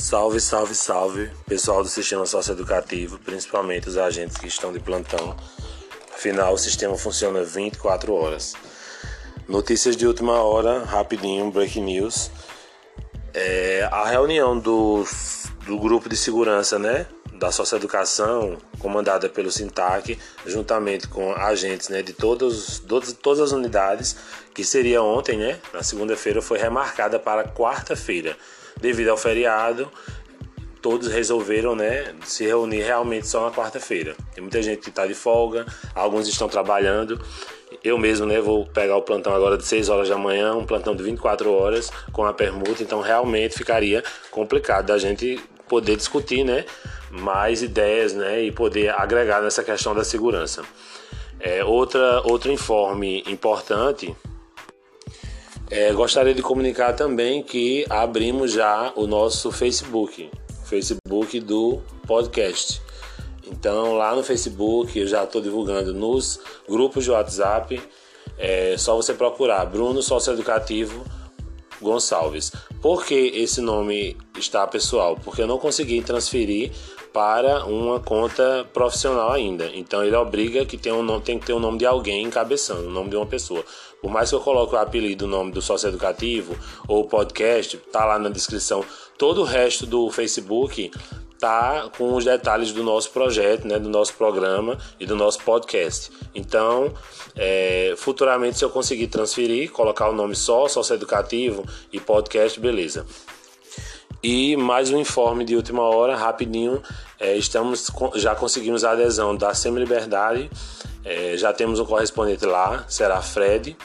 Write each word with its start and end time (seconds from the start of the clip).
Salve, 0.00 0.40
salve, 0.40 0.76
salve, 0.76 1.30
pessoal 1.46 1.82
do 1.82 1.88
sistema 1.88 2.24
socioeducativo, 2.24 3.18
principalmente 3.18 3.88
os 3.88 3.98
agentes 3.98 4.36
que 4.36 4.46
estão 4.46 4.72
de 4.72 4.78
plantão. 4.78 5.36
Afinal, 6.14 6.54
o 6.54 6.56
sistema 6.56 6.96
funciona 6.96 7.42
24 7.42 8.14
horas. 8.14 8.54
Notícias 9.48 9.96
de 9.96 10.06
última 10.06 10.40
hora, 10.40 10.84
rapidinho, 10.84 11.50
breaking 11.50 11.82
news. 11.82 12.30
É, 13.34 13.88
a 13.90 14.06
reunião 14.06 14.56
do, 14.56 15.04
do 15.66 15.76
grupo 15.78 16.08
de 16.08 16.16
segurança, 16.16 16.78
né, 16.78 17.04
da 17.34 17.50
socioeducação, 17.50 18.56
comandada 18.78 19.28
pelo 19.28 19.50
SINTAC, 19.50 20.16
juntamente 20.46 21.08
com 21.08 21.32
agentes 21.32 21.88
né, 21.88 22.02
de 22.02 22.12
todos, 22.12 22.78
todas, 22.78 23.12
todas 23.12 23.40
as 23.40 23.52
unidades, 23.52 24.16
que 24.54 24.64
seria 24.64 25.02
ontem, 25.02 25.36
né, 25.36 25.58
na 25.74 25.82
segunda-feira, 25.82 26.40
foi 26.40 26.56
remarcada 26.56 27.18
para 27.18 27.48
quarta-feira. 27.48 28.36
Devido 28.80 29.08
ao 29.08 29.16
feriado, 29.16 29.90
todos 30.80 31.08
resolveram 31.08 31.74
né, 31.74 32.14
se 32.24 32.46
reunir 32.46 32.82
realmente 32.82 33.26
só 33.26 33.44
na 33.44 33.54
quarta-feira. 33.54 34.14
Tem 34.34 34.42
muita 34.42 34.62
gente 34.62 34.80
que 34.80 34.90
está 34.90 35.06
de 35.06 35.14
folga, 35.14 35.66
alguns 35.94 36.28
estão 36.28 36.48
trabalhando. 36.48 37.20
Eu 37.82 37.98
mesmo 37.98 38.26
né, 38.26 38.40
vou 38.40 38.66
pegar 38.66 38.96
o 38.96 39.02
plantão 39.02 39.34
agora 39.34 39.56
de 39.56 39.66
6 39.66 39.88
horas 39.88 40.08
da 40.08 40.16
manhã, 40.16 40.54
um 40.54 40.64
plantão 40.64 40.94
de 40.94 41.02
24 41.02 41.52
horas 41.52 41.90
com 42.12 42.24
a 42.24 42.32
permuta, 42.32 42.82
então 42.82 43.00
realmente 43.00 43.56
ficaria 43.56 44.02
complicado 44.30 44.86
da 44.86 44.98
gente 44.98 45.38
poder 45.68 45.96
discutir 45.96 46.44
né, 46.44 46.64
mais 47.10 47.62
ideias 47.62 48.14
né, 48.14 48.42
e 48.42 48.50
poder 48.50 48.90
agregar 48.90 49.42
nessa 49.42 49.62
questão 49.62 49.94
da 49.94 50.04
segurança. 50.04 50.62
É, 51.40 51.64
outra, 51.64 52.20
outro 52.24 52.50
informe 52.50 53.22
importante 53.26 54.14
é, 55.70 55.92
gostaria 55.92 56.34
de 56.34 56.42
comunicar 56.42 56.94
também 56.94 57.42
que 57.42 57.84
abrimos 57.90 58.52
já 58.52 58.92
o 58.96 59.06
nosso 59.06 59.52
Facebook, 59.52 60.30
Facebook 60.64 61.40
do 61.40 61.80
podcast. 62.06 62.80
Então 63.46 63.94
lá 63.94 64.14
no 64.14 64.22
Facebook 64.22 64.98
eu 64.98 65.06
já 65.06 65.24
estou 65.24 65.40
divulgando 65.40 65.92
nos 65.92 66.40
grupos 66.68 67.04
de 67.04 67.10
WhatsApp. 67.10 67.80
É 68.38 68.76
só 68.78 68.94
você 68.96 69.12
procurar 69.14 69.64
Bruno 69.66 70.02
Socioeducativo 70.02 71.04
Gonçalves. 71.80 72.52
Por 72.80 73.04
que 73.04 73.14
esse 73.14 73.60
nome 73.60 74.16
está 74.38 74.66
pessoal? 74.66 75.18
Porque 75.22 75.42
eu 75.42 75.46
não 75.46 75.58
consegui 75.58 76.02
transferir 76.02 76.72
para 77.12 77.64
uma 77.64 78.00
conta 78.00 78.66
profissional 78.72 79.32
ainda. 79.32 79.70
Então 79.74 80.04
ele 80.04 80.16
obriga 80.16 80.64
que 80.64 80.76
tenha 80.76 80.94
um 80.94 81.02
nome, 81.02 81.22
tem 81.22 81.38
que 81.38 81.46
ter 81.46 81.52
o 81.52 81.56
um 81.56 81.60
nome 81.60 81.78
de 81.78 81.86
alguém 81.86 82.24
encabeçando, 82.24 82.88
o 82.88 82.90
nome 82.90 83.10
de 83.10 83.16
uma 83.16 83.26
pessoa. 83.26 83.64
Por 84.00 84.10
mais 84.10 84.28
que 84.30 84.36
eu 84.36 84.40
coloque 84.40 84.74
o 84.74 84.78
apelido, 84.78 85.24
o 85.24 85.28
nome 85.28 85.50
do 85.50 85.60
sócio 85.60 85.88
educativo 85.88 86.56
ou 86.86 87.08
podcast, 87.08 87.76
tá 87.90 88.04
lá 88.04 88.18
na 88.18 88.28
descrição. 88.28 88.84
Todo 89.16 89.40
o 89.40 89.44
resto 89.44 89.86
do 89.86 90.10
Facebook 90.10 90.90
tá 91.38 91.88
com 91.96 92.14
os 92.14 92.24
detalhes 92.24 92.72
do 92.72 92.82
nosso 92.82 93.10
projeto, 93.10 93.66
né, 93.66 93.78
do 93.78 93.88
nosso 93.88 94.14
programa 94.14 94.76
e 94.98 95.06
do 95.06 95.14
nosso 95.14 95.40
podcast. 95.42 96.10
Então, 96.34 96.92
é, 97.36 97.94
futuramente, 97.96 98.58
se 98.58 98.64
eu 98.64 98.70
conseguir 98.70 99.06
transferir, 99.06 99.70
colocar 99.70 100.08
o 100.08 100.12
nome 100.12 100.34
só, 100.34 100.68
sócio 100.68 100.94
educativo 100.94 101.64
e 101.92 102.00
podcast, 102.00 102.58
beleza. 102.58 103.06
E 104.22 104.56
mais 104.56 104.90
um 104.90 104.98
informe 104.98 105.44
de 105.44 105.54
última 105.54 105.82
hora, 105.82 106.16
rapidinho. 106.16 106.82
É, 107.20 107.36
estamos 107.36 107.88
já 108.16 108.34
conseguimos 108.34 108.82
a 108.82 108.90
adesão 108.90 109.36
da 109.36 109.54
Semi 109.54 109.78
Liberdade. 109.78 110.50
É, 111.04 111.36
já 111.36 111.52
temos 111.52 111.78
um 111.78 111.84
correspondente 111.84 112.44
lá, 112.44 112.84
será 112.88 113.22
Fred, 113.22 113.76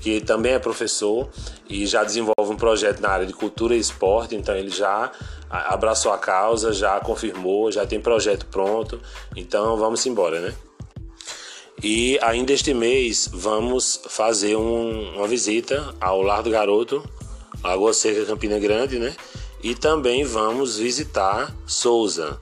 que 0.00 0.20
também 0.20 0.54
é 0.54 0.58
professor 0.58 1.28
e 1.70 1.86
já 1.86 2.02
desenvolve 2.02 2.52
um 2.52 2.56
projeto 2.56 3.00
na 3.00 3.08
área 3.08 3.26
de 3.26 3.32
cultura 3.32 3.76
e 3.76 3.78
esporte. 3.78 4.34
Então 4.34 4.56
ele 4.56 4.70
já 4.70 5.12
abraçou 5.48 6.12
a 6.12 6.18
causa, 6.18 6.72
já 6.72 6.98
confirmou, 6.98 7.70
já 7.70 7.86
tem 7.86 8.00
projeto 8.00 8.46
pronto. 8.46 9.00
Então 9.36 9.76
vamos 9.76 10.04
embora, 10.06 10.40
né? 10.40 10.54
E 11.80 12.18
ainda 12.20 12.52
este 12.52 12.74
mês 12.74 13.30
vamos 13.32 14.00
fazer 14.08 14.56
um, 14.56 15.14
uma 15.14 15.28
visita 15.28 15.94
ao 16.00 16.20
Lar 16.20 16.42
do 16.42 16.50
Garoto, 16.50 17.08
Lagoa 17.62 17.92
Seca, 17.92 18.26
Campina 18.26 18.58
Grande, 18.58 18.98
né? 18.98 19.14
E 19.62 19.74
também 19.74 20.24
vamos 20.24 20.78
visitar 20.78 21.54
Souza 21.66 22.40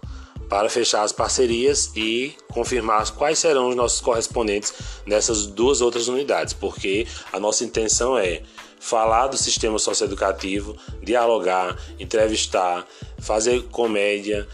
para 0.49 0.69
fechar 0.69 1.03
as 1.03 1.13
parcerias 1.13 1.91
e 1.97 2.35
confirmar 2.53 3.11
quais 3.13 3.39
serão 3.39 3.69
os 3.69 3.77
nossos 3.77 4.01
correspondentes 4.01 4.73
nessas 5.05 5.47
duas 5.47 5.81
outras 5.81 6.09
unidades, 6.09 6.53
porque 6.55 7.07
a 7.33 7.41
nossa 7.41 7.65
intenção 7.65 8.17
é 8.17 8.43
falar 8.79 9.27
do 9.27 9.37
sistema 9.37 9.79
socioeducativo, 9.79 10.77
dialogar, 11.03 11.77
entrevistar, 11.99 12.87
fazer 13.19 13.63
comédia, 13.65 14.47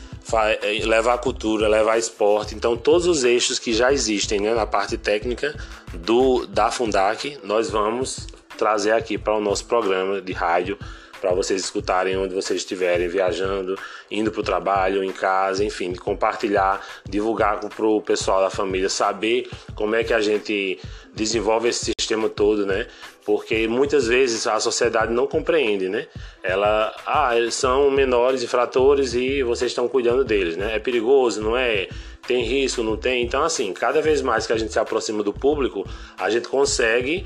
eh, 0.62 0.80
levar 0.84 1.18
cultura, 1.18 1.68
levar 1.68 1.98
esporte. 1.98 2.54
Então, 2.54 2.76
todos 2.76 3.06
os 3.06 3.24
eixos 3.24 3.58
que 3.58 3.74
já 3.74 3.92
existem 3.92 4.40
né, 4.40 4.54
na 4.54 4.66
parte 4.66 4.96
técnica 4.96 5.54
do 5.92 6.46
da 6.46 6.70
Fundac, 6.70 7.38
nós 7.44 7.68
vamos 7.68 8.26
trazer 8.56 8.92
aqui 8.92 9.18
para 9.18 9.36
o 9.36 9.40
nosso 9.40 9.66
programa 9.66 10.20
de 10.22 10.32
rádio 10.32 10.78
para 11.22 11.32
vocês 11.32 11.62
escutarem 11.62 12.16
onde 12.16 12.34
vocês 12.34 12.58
estiverem 12.62 13.06
viajando, 13.06 13.78
indo 14.10 14.32
para 14.32 14.40
o 14.40 14.42
trabalho, 14.42 15.04
em 15.04 15.12
casa, 15.12 15.64
enfim, 15.64 15.94
compartilhar, 15.94 16.84
divulgar 17.08 17.60
para 17.60 17.86
o 17.86 18.02
pessoal 18.02 18.40
da 18.40 18.50
família, 18.50 18.88
saber 18.88 19.48
como 19.76 19.94
é 19.94 20.02
que 20.02 20.12
a 20.12 20.20
gente 20.20 20.80
desenvolve 21.14 21.68
esse 21.68 21.92
sistema 21.96 22.28
todo, 22.28 22.66
né? 22.66 22.88
Porque 23.24 23.68
muitas 23.68 24.08
vezes 24.08 24.48
a 24.48 24.58
sociedade 24.58 25.12
não 25.12 25.28
compreende, 25.28 25.88
né? 25.88 26.08
Ela, 26.42 26.92
ah, 27.06 27.36
eles 27.36 27.54
são 27.54 27.88
menores 27.88 28.42
infratores 28.42 29.14
e 29.14 29.44
vocês 29.44 29.70
estão 29.70 29.86
cuidando 29.86 30.24
deles, 30.24 30.56
né? 30.56 30.74
É 30.74 30.80
perigoso, 30.80 31.40
não 31.40 31.56
é? 31.56 31.88
Tem 32.26 32.42
risco, 32.42 32.82
não 32.82 32.96
tem? 32.96 33.22
Então, 33.22 33.44
assim, 33.44 33.72
cada 33.72 34.02
vez 34.02 34.22
mais 34.22 34.44
que 34.44 34.52
a 34.52 34.56
gente 34.56 34.72
se 34.72 34.78
aproxima 34.78 35.22
do 35.22 35.32
público, 35.32 35.86
a 36.18 36.28
gente 36.30 36.48
consegue 36.48 37.24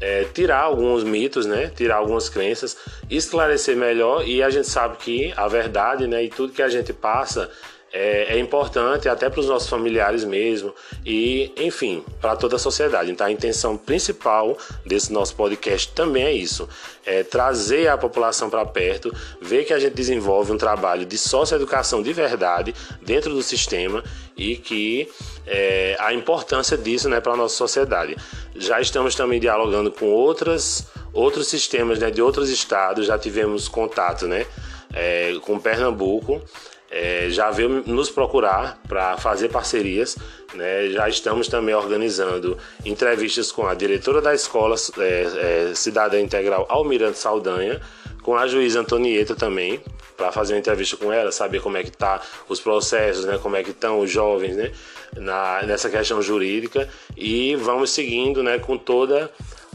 é, 0.00 0.24
tirar 0.24 0.62
alguns 0.62 1.04
mitos, 1.04 1.46
né? 1.46 1.70
Tirar 1.74 1.96
algumas 1.96 2.28
crenças, 2.28 2.76
esclarecer 3.08 3.76
melhor 3.76 4.26
e 4.26 4.42
a 4.42 4.50
gente 4.50 4.68
sabe 4.68 4.96
que 4.96 5.32
a 5.36 5.46
verdade, 5.46 6.06
né? 6.06 6.24
E 6.24 6.30
tudo 6.30 6.52
que 6.52 6.62
a 6.62 6.68
gente 6.68 6.92
passa 6.92 7.50
é, 7.92 8.36
é 8.36 8.38
importante 8.38 9.08
até 9.08 9.28
para 9.28 9.40
os 9.40 9.46
nossos 9.46 9.68
familiares 9.68 10.24
mesmo 10.24 10.72
e, 11.04 11.52
enfim, 11.56 12.04
para 12.20 12.36
toda 12.36 12.56
a 12.56 12.58
sociedade. 12.58 13.10
Então, 13.10 13.26
a 13.26 13.30
intenção 13.30 13.76
principal 13.76 14.56
desse 14.86 15.12
nosso 15.12 15.34
podcast 15.34 15.92
também 15.92 16.24
é 16.24 16.32
isso: 16.32 16.68
é 17.04 17.22
trazer 17.22 17.88
a 17.88 17.98
população 17.98 18.48
para 18.48 18.64
perto, 18.64 19.12
ver 19.40 19.64
que 19.64 19.72
a 19.72 19.78
gente 19.78 19.94
desenvolve 19.94 20.52
um 20.52 20.58
trabalho 20.58 21.04
de 21.04 21.18
socioeducação 21.18 22.02
de 22.02 22.12
verdade 22.12 22.74
dentro 23.02 23.34
do 23.34 23.42
sistema 23.42 24.04
e 24.36 24.56
que 24.56 25.08
é, 25.46 25.96
a 25.98 26.14
importância 26.14 26.78
disso 26.78 27.08
né, 27.08 27.20
para 27.20 27.32
a 27.32 27.36
nossa 27.36 27.56
sociedade. 27.56 28.16
Já 28.60 28.80
estamos 28.80 29.14
também 29.14 29.40
dialogando 29.40 29.90
com 29.90 30.06
outras, 30.06 30.86
outros 31.12 31.48
sistemas 31.48 31.98
né, 31.98 32.10
de 32.10 32.22
outros 32.22 32.50
estados, 32.50 33.06
já 33.06 33.18
tivemos 33.18 33.68
contato 33.68 34.28
né, 34.28 34.46
é, 34.92 35.34
com 35.42 35.58
Pernambuco 35.58 36.42
é, 36.90 37.30
já 37.30 37.50
veio 37.50 37.84
nos 37.86 38.10
procurar 38.10 38.80
para 38.88 39.16
fazer 39.16 39.48
parcerias. 39.48 40.18
Né? 40.54 40.88
Já 40.90 41.08
estamos 41.08 41.46
também 41.46 41.74
organizando 41.74 42.58
entrevistas 42.84 43.52
com 43.52 43.66
a 43.66 43.74
diretora 43.74 44.20
da 44.20 44.34
escola 44.34 44.74
é, 44.98 45.70
é, 45.70 45.74
Cidadã 45.74 46.20
Integral 46.20 46.66
Almirante 46.68 47.18
Saldanha, 47.18 47.80
com 48.22 48.36
a 48.36 48.46
juíza 48.46 48.80
Antonieta 48.80 49.34
também, 49.34 49.80
para 50.16 50.30
fazer 50.30 50.52
uma 50.52 50.58
entrevista 50.58 50.96
com 50.96 51.12
ela, 51.12 51.32
saber 51.32 51.60
como 51.60 51.76
é 51.76 51.82
que 51.82 51.90
tá 51.90 52.20
os 52.48 52.60
processos, 52.60 53.24
né? 53.24 53.38
como 53.38 53.56
é 53.56 53.62
que 53.62 53.70
estão 53.70 54.00
os 54.00 54.10
jovens 54.10 54.56
né? 54.56 54.72
Na, 55.16 55.62
nessa 55.62 55.88
questão 55.88 56.20
jurídica 56.22 56.88
e 57.16 57.56
vamos 57.56 57.90
seguindo 57.90 58.42
né? 58.42 58.58
com 58.58 58.76
toda 58.76 59.30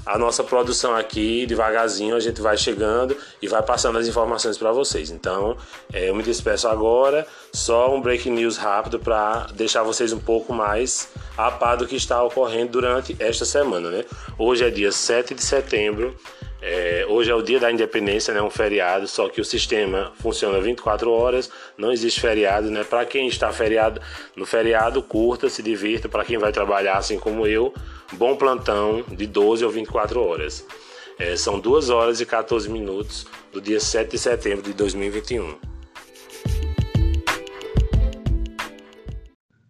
a 0.05 0.19
nossa 0.19 0.43
produção 0.43 0.95
aqui, 0.95 1.47
devagarzinho, 1.47 2.15
a 2.15 2.19
gente 2.19 2.39
vai 2.39 2.55
chegando 2.55 3.17
e 3.41 3.47
vai 3.47 3.63
passando 3.63 3.97
as 3.97 4.07
informações 4.07 4.55
para 4.55 4.71
vocês. 4.71 5.09
Então, 5.09 5.57
é, 5.91 6.09
eu 6.09 6.15
me 6.15 6.21
despeço 6.21 6.67
agora, 6.67 7.25
só 7.51 7.93
um 7.93 7.99
breaking 7.99 8.29
news 8.29 8.55
rápido 8.55 8.99
para 8.99 9.47
deixar 9.55 9.81
vocês 9.81 10.13
um 10.13 10.19
pouco 10.19 10.53
mais 10.53 11.09
a 11.35 11.49
par 11.49 11.75
do 11.75 11.87
que 11.87 11.95
está 11.95 12.21
ocorrendo 12.21 12.73
durante 12.73 13.15
esta 13.19 13.45
semana, 13.45 13.89
né? 13.89 14.05
Hoje 14.37 14.63
é 14.63 14.69
dia 14.69 14.91
7 14.91 15.33
de 15.33 15.43
setembro, 15.43 16.15
é, 16.67 17.05
hoje 17.07 17.29
é 17.29 17.35
o 17.35 17.43
dia 17.43 17.59
da 17.59 17.71
independência, 17.71 18.33
né? 18.33 18.41
Um 18.41 18.49
feriado, 18.49 19.07
só 19.07 19.29
que 19.29 19.39
o 19.39 19.45
sistema 19.45 20.11
funciona 20.15 20.59
24 20.59 21.11
horas, 21.11 21.47
não 21.77 21.91
existe 21.91 22.19
feriado, 22.19 22.71
né? 22.71 22.83
Para 22.83 23.05
quem 23.05 23.27
está 23.27 23.53
feriado, 23.53 24.01
no 24.35 24.47
feriado, 24.47 25.03
curta, 25.03 25.47
se 25.47 25.61
divirta. 25.61 26.09
Para 26.09 26.25
quem 26.25 26.39
vai 26.39 26.51
trabalhar, 26.51 26.97
assim 26.97 27.19
como 27.19 27.45
eu, 27.45 27.71
bom 28.13 28.35
plantão 28.35 29.03
de 29.07 29.27
12 29.27 29.63
ou 29.63 29.69
24 29.69 30.19
horas. 30.19 30.65
É, 31.19 31.35
são 31.35 31.59
2 31.59 31.91
horas 31.91 32.19
e 32.19 32.25
14 32.25 32.67
minutos 32.67 33.27
do 33.53 33.61
dia 33.61 33.79
7 33.79 34.09
de 34.09 34.17
setembro 34.17 34.63
de 34.63 34.73
2021. 34.73 35.59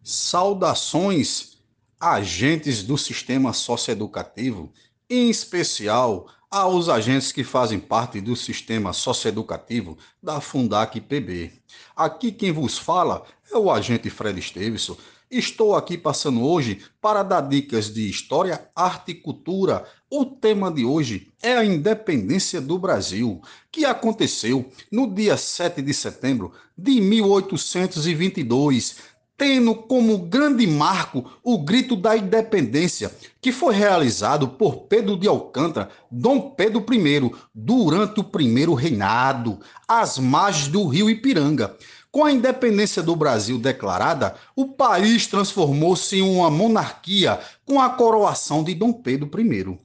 Saudações, 0.02 1.58
agentes 2.00 2.84
do 2.84 2.98
sistema 2.98 3.52
socioeducativo, 3.52 4.72
em 5.10 5.30
especial 5.30 6.28
aos 6.50 6.90
agentes 6.90 7.32
que 7.32 7.44
fazem 7.44 7.80
parte 7.80 8.22
do 8.22 8.36
sistema 8.36 8.94
socioeducativo 8.94 9.98
da 10.22 10.40
Fundac 10.40 11.00
PB. 11.02 11.52
Aqui 11.96 12.32
quem 12.32 12.52
vos 12.52 12.78
fala 12.78 13.26
é 13.52 13.58
o 13.58 13.72
agente 13.72 14.10
Fred 14.10 14.42
Stevenson. 14.42 14.96
Estou 15.30 15.76
aqui 15.76 15.98
passando 15.98 16.46
hoje 16.46 16.82
para 17.02 17.24
dar 17.24 17.42
dicas 17.42 17.94
de 17.94 18.10
história, 18.10 18.70
arte 18.76 19.12
e 19.12 19.16
cultura. 19.16 19.86
O 20.10 20.26
tema 20.26 20.72
de 20.72 20.86
hoje 20.86 21.34
é 21.42 21.58
a 21.58 21.66
independência 21.66 22.62
do 22.62 22.78
Brasil, 22.78 23.42
que 23.72 23.86
aconteceu 23.86 24.70
no 24.92 25.14
dia 25.14 25.36
7 25.36 25.82
de 25.82 25.94
setembro 25.94 26.54
de 26.78 27.02
1822, 27.02 29.15
tendo 29.38 29.76
como 29.76 30.18
grande 30.18 30.66
marco 30.66 31.30
o 31.44 31.58
Grito 31.58 31.96
da 31.96 32.16
Independência, 32.16 33.12
que 33.42 33.52
foi 33.52 33.76
realizado 33.76 34.48
por 34.48 34.84
Pedro 34.84 35.18
de 35.18 35.28
Alcântara, 35.28 35.90
Dom 36.10 36.52
Pedro 36.52 36.86
I, 36.92 37.32
durante 37.54 38.20
o 38.20 38.24
primeiro 38.24 38.74
reinado, 38.74 39.60
às 39.88 40.18
margens 40.18 40.68
do 40.70 40.88
rio 40.88 41.10
Ipiranga. 41.10 41.76
Com 42.12 42.24
a 42.24 42.32
independência 42.32 43.04
do 43.04 43.14
Brasil 43.14 43.60
declarada, 43.60 44.36
o 44.56 44.70
país 44.70 45.28
transformou-se 45.28 46.16
em 46.16 46.22
uma 46.22 46.50
monarquia 46.50 47.38
com 47.66 47.82
a 47.82 47.90
coroação 47.90 48.64
de 48.64 48.74
Dom 48.74 48.94
Pedro 48.94 49.30
I. 49.38 49.78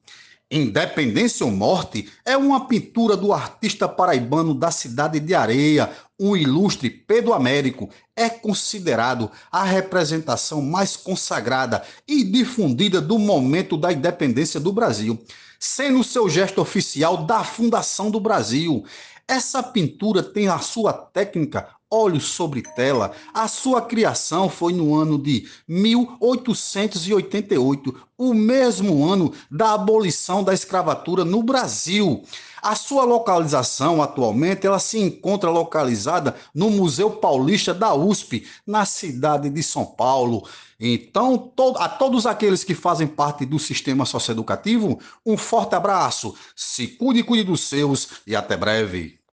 Independência 0.53 1.47
ou 1.47 1.53
Morte 1.53 2.11
é 2.25 2.37
uma 2.37 2.67
pintura 2.67 3.17
do 3.17 3.33
artista 3.33 3.89
paraibano 3.89 4.53
da 4.53 4.73
cidade 4.73 5.21
de 5.21 5.33
Areia, 5.33 5.89
o 6.19 6.37
ilustre 6.37 6.91
Pedro 6.91 7.33
Américo. 7.33 7.89
É 8.17 8.29
considerado 8.29 9.31
a 9.53 9.63
representação 9.63 10.61
mais 10.61 10.97
consagrada 10.97 11.85
e 12.07 12.25
difundida 12.25 13.01
do 13.01 13.17
momento 13.17 13.77
da 13.77 13.93
independência 13.93 14.59
do 14.59 14.73
Brasil, 14.73 15.23
sendo 15.57 16.03
seu 16.03 16.29
gesto 16.29 16.61
oficial 16.61 17.19
da 17.19 17.45
fundação 17.45 18.11
do 18.11 18.19
Brasil. 18.19 18.85
Essa 19.29 19.63
pintura 19.63 20.21
tem 20.21 20.49
a 20.49 20.59
sua 20.59 20.93
técnica 20.93 21.69
óleo 21.91 22.21
sobre 22.21 22.63
tela. 22.63 23.11
A 23.35 23.49
sua 23.49 23.83
criação 23.83 24.49
foi 24.49 24.73
no 24.73 24.95
ano 24.95 25.19
de 25.19 25.49
1888, 25.67 28.01
o 28.17 28.33
mesmo 28.33 29.05
ano 29.05 29.33
da 29.51 29.75
abolição 29.75 30.45
da 30.45 30.55
escravatura 30.55 31.25
no 31.25 31.43
Brasil. 31.43 32.23
A 32.63 32.75
sua 32.75 33.05
localização 33.05 34.03
atualmente 34.03 34.67
ela 34.67 34.79
se 34.79 34.99
encontra 34.99 35.51
localizada 35.51 36.37
no 36.55 36.71
Museu 36.71 37.11
Paulista 37.11 37.73
da 37.73 37.95
USP, 37.95 38.47
na 38.67 38.85
cidade 38.85 39.49
de 39.49 39.63
São 39.63 39.87
Paulo. 39.87 40.47
Então, 40.79 41.53
a 41.77 41.89
todos 41.89 42.27
aqueles 42.27 42.63
que 42.63 42.75
fazem 42.75 43.07
parte 43.07 43.47
do 43.47 43.59
sistema 43.59 44.05
socioeducativo, 44.05 44.99
um 45.25 45.37
forte 45.37 45.75
abraço, 45.75 46.35
se 46.55 46.87
cuide, 46.87 47.23
cuide 47.23 47.45
dos 47.45 47.63
seus 47.63 48.09
e 48.27 48.37
até 48.37 48.57
breve. 48.57 49.20